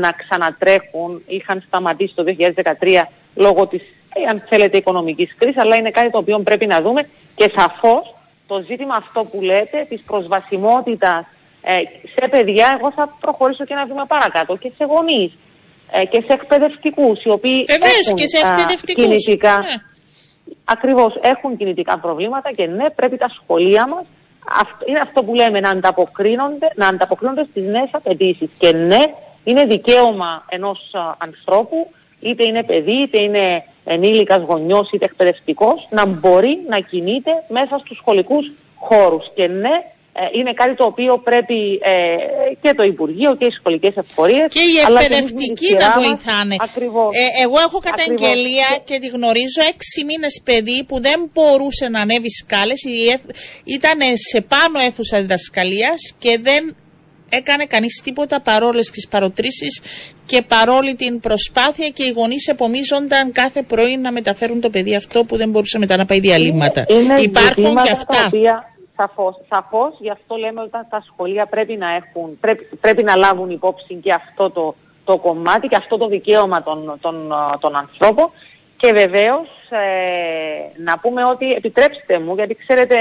να 0.00 0.12
ξανατρέχουν. 0.12 1.22
Είχαν 1.26 1.62
σταματήσει 1.66 2.14
το 2.14 2.24
2013 2.24 3.08
λόγω 3.34 3.66
της, 3.66 3.82
ε, 4.14 4.28
αν 4.30 4.44
θέλετε, 4.48 4.76
οικονομικής 4.76 5.34
κρίσης, 5.38 5.60
αλλά 5.60 5.76
είναι 5.76 5.90
κάτι 5.90 6.10
το 6.10 6.18
οποίο 6.18 6.38
πρέπει 6.38 6.66
να 6.66 6.80
δούμε 6.80 7.08
και 7.34 7.50
σαφώς 7.56 8.14
το 8.46 8.64
ζήτημα 8.68 8.94
αυτό 8.94 9.24
που 9.24 9.40
λέτε 9.42 9.86
της 9.88 10.02
προσβασιμότητας 10.02 11.24
ε, 11.62 11.72
σε 12.20 12.28
παιδιά, 12.28 12.76
εγώ 12.78 12.92
θα 12.92 13.16
προχωρήσω 13.20 13.64
και 13.64 13.72
ένα 13.72 13.86
βήμα 13.86 14.06
παρακάτω 14.06 14.56
και 14.56 14.70
σε 14.76 14.84
γονείς 14.84 15.32
ε, 15.90 16.04
και 16.04 16.22
σε 16.26 16.32
εκπαιδευτικούς 16.32 17.22
οι 17.24 17.30
οποίοι 17.30 17.64
έχουν 17.66 18.16
και 18.16 18.26
σε 18.26 18.92
κινητικά. 18.94 19.58
Ναι 19.58 19.89
ακριβώς 20.70 21.18
έχουν 21.20 21.56
κινητικά 21.56 21.98
προβλήματα 21.98 22.52
και 22.52 22.66
ναι, 22.66 22.90
πρέπει 22.90 23.16
τα 23.16 23.28
σχολεία 23.28 23.88
μας 23.88 24.04
είναι 24.86 24.98
αυτό 24.98 25.22
που 25.22 25.34
λέμε 25.34 25.60
να 25.60 25.70
ανταποκρίνονται, 25.70 26.72
να 26.74 26.86
ανταποκρίνονται 26.86 27.46
στις 27.50 27.64
νέες 27.64 27.88
απαιτήσεις. 27.92 28.50
Και 28.58 28.72
ναι, 28.72 28.98
είναι 29.44 29.64
δικαίωμα 29.64 30.44
ενός 30.48 30.94
ανθρώπου, 31.18 31.90
είτε 32.20 32.44
είναι 32.44 32.62
παιδί, 32.62 33.02
είτε 33.02 33.22
είναι 33.22 33.64
ενήλικας 33.84 34.42
γονιός, 34.42 34.90
είτε 34.90 35.04
εκπαιδευτικός, 35.04 35.88
να 35.90 36.06
μπορεί 36.06 36.58
να 36.68 36.80
κινείται 36.80 37.30
μέσα 37.48 37.78
στους 37.78 37.96
σχολικούς 37.96 38.52
χώρους. 38.76 39.24
Και 39.34 39.46
ναι, 39.46 39.68
ε, 39.68 39.82
είναι 40.32 40.52
κάτι 40.52 40.74
το 40.74 40.84
οποίο 40.84 41.18
πρέπει 41.18 41.80
ε, 41.82 42.54
και 42.62 42.74
το 42.74 42.82
Υπουργείο 42.82 43.36
και 43.36 43.44
οι 43.44 43.50
σχολικές 43.50 43.96
εφορίες 43.96 44.46
και 44.48 44.60
οι 44.60 44.76
εκπαιδευτικοί 44.86 45.74
να 45.74 45.92
βοηθάνε. 45.92 46.54
Ε, 46.54 47.42
εγώ 47.42 47.58
έχω 47.66 47.78
καταγγελία 47.78 48.68
και... 48.84 48.98
τη 48.98 49.06
γνωρίζω 49.06 49.62
έξι 49.74 50.04
μήνες 50.04 50.40
παιδί 50.44 50.84
που 50.84 51.00
δεν 51.00 51.30
μπορούσε 51.32 51.88
να 51.88 52.00
ανέβει 52.00 52.30
σκάλες, 52.30 52.82
ήταν 53.64 53.98
σε 54.30 54.40
πάνω 54.40 54.78
αίθουσα 54.86 55.20
διδασκαλίας 55.20 56.14
και 56.18 56.38
δεν 56.42 56.76
έκανε 57.28 57.64
κανείς 57.64 58.00
τίποτα 58.04 58.40
παρόλες 58.40 58.90
τις 58.90 59.08
παροτρήσεις 59.08 59.82
και 60.26 60.42
παρόλη 60.42 60.94
την 60.94 61.20
προσπάθεια 61.20 61.88
και 61.88 62.04
οι 62.04 62.10
γονείς 62.10 62.46
επομίζονταν 62.48 63.32
κάθε 63.32 63.62
πρωί 63.62 63.96
να 63.96 64.12
μεταφέρουν 64.12 64.60
το 64.60 64.70
παιδί 64.70 64.94
αυτό 64.94 65.24
που 65.24 65.36
δεν 65.36 65.50
μπορούσε 65.50 65.78
μετά 65.78 65.96
να 65.96 66.04
πάει 66.04 66.20
διαλύματα. 66.20 66.86
Υπάρχουν 67.22 67.82
και 67.82 67.90
αυτά. 67.90 68.30
Σαφώς, 69.00 69.36
σαφώς, 69.48 69.94
γι' 69.98 70.10
αυτό 70.10 70.36
λέμε 70.36 70.60
ότι 70.60 70.70
τα 70.70 71.04
σχολεία 71.06 71.46
πρέπει 71.46 71.76
να, 71.76 71.94
έχουν, 71.94 72.38
πρέπει, 72.40 72.64
πρέπει 72.80 73.02
να 73.02 73.16
λάβουν 73.16 73.50
υπόψη 73.50 73.94
και 73.94 74.12
αυτό 74.12 74.50
το, 74.50 74.74
το 75.04 75.16
κομμάτι 75.16 75.68
και 75.68 75.76
αυτό 75.76 75.96
το 75.96 76.06
δικαίωμα 76.06 76.62
των, 76.62 76.98
των, 77.00 77.32
των 77.60 77.76
ανθρώπων 77.76 78.30
και 78.76 78.92
βεβαίως 78.92 79.48
ε, 79.70 80.82
να 80.82 80.98
πούμε 80.98 81.24
ότι 81.24 81.52
επιτρέψτε 81.52 82.18
μου, 82.18 82.34
γιατί 82.34 82.54
ξέρετε 82.54 82.96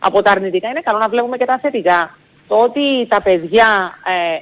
από 0.00 0.22
τα 0.22 0.30
αρνητικά 0.30 0.68
είναι 0.68 0.80
καλό 0.80 0.98
να 0.98 1.08
βλέπουμε 1.08 1.36
και 1.36 1.44
τα 1.44 1.58
θετικά. 1.58 2.16
Το 2.48 2.56
ότι 2.56 3.06
τα 3.08 3.22
παιδιά 3.22 3.98
ε, 4.04 4.38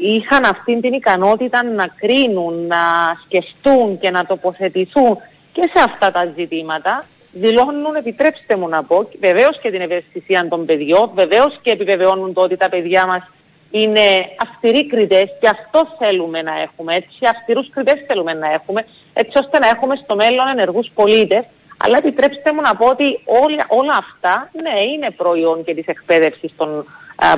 είχαν 0.00 0.44
αυτή 0.44 0.80
την 0.80 0.92
ικανότητα 0.92 1.62
να 1.62 1.86
κρίνουν, 1.86 2.66
να 2.66 2.78
σκεφτούν 3.24 3.98
και 3.98 4.10
να 4.10 4.26
τοποθετηθούν 4.26 5.18
και 5.52 5.70
σε 5.74 5.82
αυτά 5.84 6.10
τα 6.10 6.32
ζητήματα 6.36 7.04
δηλώνουν, 7.32 7.94
επιτρέψτε 7.94 8.56
μου 8.56 8.68
να 8.68 8.82
πω, 8.82 9.08
βεβαίως 9.20 9.58
και 9.60 9.70
την 9.70 9.80
ευαισθησία 9.80 10.48
των 10.48 10.64
παιδιών, 10.64 11.10
βεβαίως 11.14 11.58
και 11.62 11.70
επιβεβαιώνουν 11.70 12.32
το 12.32 12.40
ότι 12.40 12.56
τα 12.56 12.68
παιδιά 12.68 13.06
μας 13.06 13.22
είναι 13.70 14.00
αυστηροί 14.38 14.86
κριτές 14.86 15.30
και 15.40 15.48
αυτό 15.48 15.86
θέλουμε 15.98 16.42
να 16.42 16.60
έχουμε. 16.60 16.94
Έτσι, 16.94 17.18
αυστηρούς 17.30 17.70
κριτές 17.70 18.04
θέλουμε 18.06 18.34
να 18.34 18.52
έχουμε, 18.52 18.84
έτσι 19.14 19.38
ώστε 19.38 19.58
να 19.58 19.68
έχουμε 19.68 19.96
στο 19.96 20.14
μέλλον 20.14 20.48
ενεργούς 20.48 20.90
πολίτες. 20.94 21.44
Αλλά 21.84 21.96
επιτρέψτε 21.96 22.52
μου 22.52 22.60
να 22.60 22.76
πω 22.76 22.86
ότι 22.86 23.20
όλα, 23.24 23.64
όλα 23.68 23.94
αυτά, 23.96 24.50
ναι, 24.62 24.80
είναι 24.92 25.10
προϊόν 25.10 25.64
και 25.64 25.74
της 25.74 25.86
εκπαίδευσης 25.86 26.52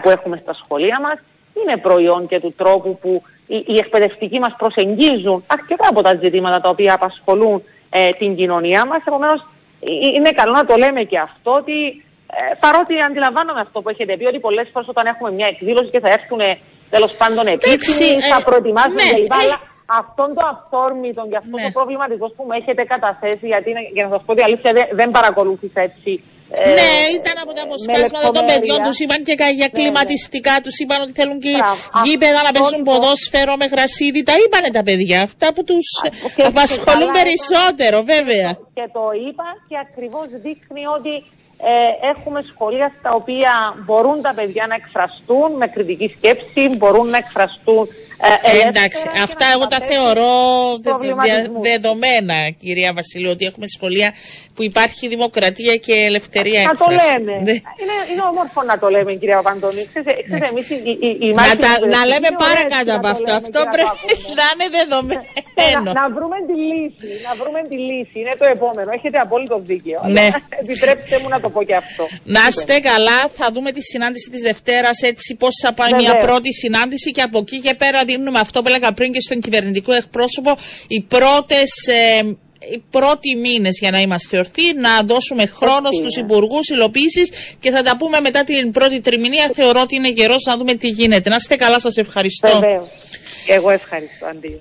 που 0.02 0.10
έχουμε 0.10 0.40
στα 0.42 0.54
σχολεία 0.54 1.00
μας, 1.00 1.18
είναι 1.62 1.76
προϊόν 1.76 2.26
και 2.26 2.40
του 2.40 2.54
τρόπου 2.56 2.98
που 2.98 3.22
οι, 3.46 3.64
οι 3.66 3.78
εκπαιδευτικοί 3.78 4.38
μας 4.38 4.54
προσεγγίζουν 4.58 5.44
αρκετά 5.46 5.88
από 5.88 6.02
τα 6.02 6.14
ζητήματα 6.14 6.60
τα 6.60 6.68
οποία 6.68 6.94
απασχολούν 6.94 7.62
ε, 7.90 8.10
την 8.10 8.36
κοινωνία 8.36 8.84
μας. 8.86 9.02
Επομένως, 9.06 9.40
ε, 9.40 9.44
είναι 10.16 10.32
καλό 10.32 10.52
να 10.52 10.64
το 10.64 10.76
λέμε 10.76 11.02
και 11.02 11.18
αυτό 11.18 11.50
ότι 11.54 12.04
ε, 12.26 12.54
παρότι 12.60 13.00
αντιλαμβάνομαι 13.00 13.60
αυτό 13.60 13.80
που 13.82 13.88
έχετε 13.88 14.16
πει 14.16 14.24
ότι 14.24 14.38
πολλές 14.38 14.68
φορές 14.72 14.88
όταν 14.88 15.06
έχουμε 15.06 15.30
μια 15.30 15.46
εκδήλωση 15.46 15.90
και 15.90 16.00
θα 16.00 16.08
έρθουν 16.08 16.40
τέλος 16.90 17.12
πάντων 17.12 17.46
επίσημοι, 17.46 18.20
θα 18.20 18.36
ε, 18.36 18.42
προετοιμάζουν 18.44 18.94
ναι, 18.94 19.02
κλπ. 19.02 19.32
Αλλά 19.32 19.56
αυτόν 19.86 20.28
το 20.34 20.42
αυθόρμητο 20.52 21.22
και 21.30 21.36
αυτό 21.42 21.56
ναι. 21.56 21.64
το 21.64 21.70
προβληματισμό 21.78 22.28
που 22.36 22.44
με 22.48 22.56
έχετε 22.60 22.82
καταθέσει, 22.94 23.46
γιατί 23.52 23.70
για 23.96 24.04
να 24.04 24.10
σας 24.14 24.22
πω 24.24 24.32
ότι 24.32 24.42
αλήθεια 24.42 24.72
δεν, 24.72 24.86
δεν 24.92 25.10
παρακολούθησα 25.10 25.80
έτσι. 25.80 26.12
Ε, 26.50 26.68
ναι, 26.78 26.92
ήταν 27.18 27.36
από 27.42 27.52
τα 27.56 27.62
αποσπάσματα 27.68 28.30
των 28.36 28.44
παιδιών 28.50 28.78
τους. 28.86 28.98
Είπαν 29.02 29.20
και 29.28 29.34
για 29.60 29.68
ναι, 29.70 29.76
κλιματιστικά 29.76 30.54
τους. 30.62 30.74
Είπαν 30.82 31.00
ότι 31.04 31.12
θέλουν 31.12 31.38
και 31.44 31.54
γήπεδα 32.04 32.40
να 32.46 32.50
πέσουν 32.56 32.82
ποδόσφαιρο 32.88 33.54
με 33.56 33.66
γρασίδι. 33.74 34.22
Τα 34.30 34.34
είπανε 34.42 34.70
τα 34.78 34.82
παιδιά. 34.88 35.18
Αυτά 35.28 35.52
που 35.54 35.62
τους 35.70 35.86
απασχολούν 36.50 37.10
περισσότερο, 37.20 37.98
βέβαια. 38.12 38.50
Και 38.78 38.86
το 38.96 39.04
είπα 39.26 39.48
και 39.68 39.76
ακριβώς 39.86 40.26
δείχνει 40.44 40.82
ότι 40.98 41.14
ε, 41.72 42.08
έχουμε 42.12 42.40
σχολεία 42.52 42.88
στα 42.98 43.10
οποία 43.20 43.52
μπορούν 43.84 44.22
τα 44.22 44.32
παιδιά 44.34 44.64
να 44.66 44.74
εκφραστούν 44.74 45.50
με 45.60 45.66
κριτική 45.66 46.08
σκέψη, 46.16 46.62
μπορούν 46.76 47.08
να 47.08 47.16
εκφραστούν 47.16 47.88
ε, 48.24 48.56
ε, 48.56 48.68
εντάξει, 48.68 49.04
αυτά 49.22 49.46
εγώ 49.54 49.66
τα 49.66 49.80
θεωρώ 49.90 50.32
δεδομένα, 51.68 52.50
κυρία 52.62 52.92
Βασιλείου, 52.92 53.30
ότι 53.30 53.44
έχουμε 53.44 53.66
σχολεία 53.66 54.14
που 54.54 54.62
υπάρχει 54.62 55.08
δημοκρατία 55.08 55.76
και 55.76 55.92
ελευθερία 55.92 56.60
έκφραση. 56.60 56.92
Να 56.92 56.98
το 56.98 57.08
λέμε. 57.10 57.34
Ναι. 57.46 57.54
Είναι, 57.80 57.96
είναι 58.10 58.24
όμορφο 58.32 58.62
να 58.62 58.78
το 58.78 58.88
λέμε, 58.94 59.12
κυρία 59.20 59.42
Παντώνη. 59.42 59.82
Ξέρετε, 59.86 60.46
εμείς 60.50 60.66
οι, 60.70 60.78
οι, 61.06 61.10
οι 61.20 61.28
να, 61.32 61.56
τα, 61.64 61.72
να 61.94 62.00
λέμε 62.10 62.30
παρακάτω 62.44 62.90
από 62.98 63.08
αυτό. 63.14 63.30
Αυτό 63.42 63.60
πρέπει 63.74 64.14
να 64.40 64.46
είναι 64.52 64.66
δεδομένο. 64.78 65.22
Να, 65.84 65.92
να 66.00 66.06
βρούμε 66.16 66.36
τη 66.48 66.54
λύση. 66.70 67.10
Να 67.26 67.32
βρούμε 67.40 67.60
τη 67.70 67.76
λύση. 67.88 68.16
Είναι 68.22 68.34
το 68.38 68.46
επόμενο. 68.56 68.88
Έχετε 68.98 69.18
απόλυτο 69.26 69.56
δίκαιο. 69.70 70.00
Ναι. 70.16 70.26
Επιτρέψτε 70.62 71.16
μου 71.22 71.28
να 71.34 71.40
το 71.40 71.48
πω 71.54 71.60
και 71.68 71.76
αυτό. 71.82 72.04
Να 72.24 72.42
είστε 72.48 72.74
καλά. 72.90 73.18
Θα 73.38 73.46
δούμε 73.54 73.70
τη 73.76 73.82
συνάντηση 73.82 74.30
της 74.30 74.42
Δευτέρας 74.48 74.98
έτσι 75.02 75.34
πώς 75.34 75.54
θα 75.62 75.72
πάει 75.72 75.92
μια 75.92 76.14
πρώτη 76.16 76.50
συνάντηση 76.62 77.10
και 77.10 77.22
από 77.22 77.38
εκεί 77.38 77.58
και 77.60 77.74
πέρα 77.74 78.04
δίνουμε 78.16 78.38
αυτό 78.38 78.62
που 78.62 78.68
έλεγα 78.68 78.92
πριν 78.92 79.12
και 79.12 79.20
στον 79.20 79.40
κυβερνητικό 79.40 79.92
εκπρόσωπο, 79.92 80.54
οι 80.86 81.00
πρώτες. 81.00 81.86
Ε, 81.86 82.36
οι 82.72 82.82
πρώτοι 82.90 83.36
μήνες 83.36 83.78
για 83.80 83.90
να 83.90 84.00
είμαστε 84.00 84.38
ορθοί, 84.38 84.74
να 84.74 85.02
δώσουμε 85.02 85.46
χρόνο 85.46 85.92
στους 85.92 86.16
υπουργούς 86.16 86.68
υλοποίησης 86.68 87.30
και 87.60 87.70
θα 87.70 87.82
τα 87.82 87.96
πούμε 87.96 88.20
μετά 88.20 88.44
την 88.44 88.70
πρώτη 88.70 89.00
τριμηνία. 89.00 89.50
Θεωρώ 89.54 89.80
ότι 89.80 89.94
είναι 89.94 90.10
καιρός 90.10 90.44
να 90.46 90.56
δούμε 90.56 90.74
τι 90.74 90.88
γίνεται. 90.88 91.28
Να 91.28 91.34
είστε 91.34 91.56
καλά, 91.56 91.80
σας 91.80 91.96
ευχαριστώ. 91.96 92.48
Βεβαίως. 92.48 92.88
Εγώ 93.46 93.70
ευχαριστώ, 93.70 94.26
Αντίο. 94.26 94.60